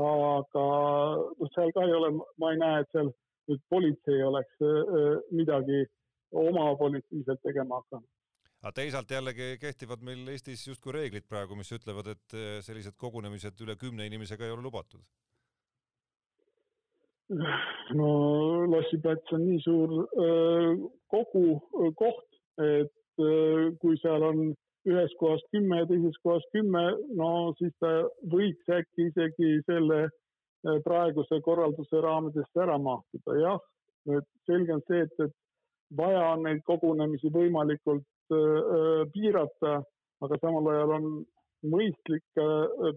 aga 0.00 0.64
noh, 1.40 1.50
seal 1.54 1.72
ka 1.74 1.84
ei 1.86 1.96
ole, 1.96 2.12
ma 2.38 2.52
ei 2.52 2.60
näe, 2.60 2.84
et 2.84 2.92
seal 2.94 3.10
nüüd 3.50 3.62
politsei 3.72 4.22
oleks 4.22 4.62
midagi 5.34 5.82
omavoliliselt 6.30 7.42
tegema 7.42 7.80
hakanud 7.82 8.08
aga 8.60 8.74
teisalt 8.76 9.10
jällegi 9.10 9.56
kehtivad 9.58 10.02
meil 10.04 10.28
Eestis 10.28 10.66
justkui 10.66 10.92
reeglid 10.92 11.24
praegu, 11.26 11.56
mis 11.56 11.72
ütlevad, 11.72 12.12
et 12.12 12.34
sellised 12.62 12.94
kogunemised 13.00 13.56
üle 13.64 13.74
kümne 13.80 14.04
inimesega 14.06 14.44
ei 14.46 14.52
ole 14.52 14.62
lubatud 14.62 15.00
no 17.30 18.08
Lossiplats 18.70 19.32
on 19.32 19.44
nii 19.46 19.60
suur 19.64 19.92
öö, 20.18 20.74
kogu 21.12 21.44
öö, 21.78 21.92
koht, 21.96 22.26
et 22.58 23.22
öö, 23.22 23.70
kui 23.82 23.98
seal 24.02 24.24
on 24.26 24.50
ühes 24.88 25.12
kohas 25.20 25.42
kümme 25.52 25.82
ja 25.82 25.86
teises 25.86 26.16
kohas 26.24 26.46
kümme, 26.54 26.82
no 27.16 27.52
siis 27.58 27.74
ta 27.82 27.90
võiks 28.32 28.72
äkki 28.72 29.10
isegi 29.10 29.58
selle 29.66 30.08
praeguse 30.84 31.40
korralduse 31.44 32.00
raamidest 32.00 32.56
ära 32.64 32.78
mahtuda, 32.80 33.36
jah. 33.40 33.60
nüüd 34.08 34.24
selge 34.48 34.72
on 34.74 34.82
see, 34.88 35.02
et, 35.04 35.12
et 35.20 35.34
vaja 35.96 36.22
on 36.32 36.46
neid 36.46 36.62
kogunemisi 36.64 37.28
võimalikult 37.32 38.06
piirata, 39.12 39.74
aga 40.24 40.38
samal 40.40 40.68
ajal 40.72 40.94
on 40.96 41.06
mõistlik 41.66 42.24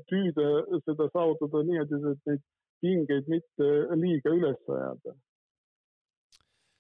püüda 0.10 0.48
seda 0.86 1.08
saavutada 1.12 1.64
nii, 1.68 1.82
et, 1.84 1.94
et 2.12 2.32
neid 2.32 2.44
pingeid 2.84 3.30
mitte 3.32 3.70
liiga 4.00 4.34
üles 4.36 4.60
ajada. 4.68 5.16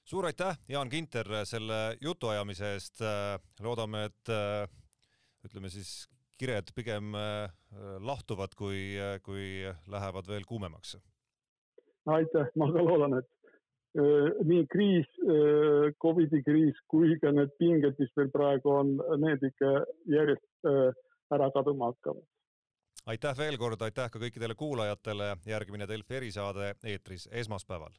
suur 0.03 0.27
aitäh, 0.27 0.57
Jaan 0.69 0.89
Kinter, 0.89 1.29
selle 1.47 1.97
jutuajamise 2.01 2.73
eest. 2.75 3.03
loodame, 3.63 4.05
et 4.09 4.33
ütleme 5.47 5.69
siis 5.71 6.07
kired 6.39 6.73
pigem 6.75 7.15
lahtuvad, 8.03 8.55
kui, 8.57 8.97
kui 9.23 9.63
lähevad 9.87 10.27
veel 10.27 10.47
kuumemaks. 10.47 10.97
aitäh, 12.05 12.51
ma 12.55 12.71
ka 12.71 12.83
loodan, 12.83 13.19
et 13.19 13.29
nii 14.49 14.65
kriis, 14.67 15.07
Covidi 16.01 16.41
kriis 16.43 16.77
kui 16.89 17.15
ka 17.21 17.31
need 17.31 17.53
pinged, 17.59 17.95
mis 17.99 18.11
meil 18.17 18.31
praegu 18.33 18.73
on, 18.73 18.95
need 19.21 19.43
ikka 19.51 19.85
järjest 20.09 21.03
ära 21.31 21.51
kaduma 21.51 21.91
hakkavad. 21.91 22.25
Aitäh 23.05 23.37
veel 23.37 23.57
kord, 23.57 23.81
aitäh 23.81 24.09
ka 24.11 24.19
kõikidele 24.19 24.55
kuulajatele, 24.55 25.35
järgmine 25.45 25.87
Delfi 25.87 26.15
erisaade 26.21 26.75
eetris 26.83 27.27
esmaspäeval 27.31 27.91